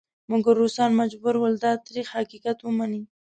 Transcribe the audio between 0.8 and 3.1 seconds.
مجبور ول دا تریخ حقیقت ومني.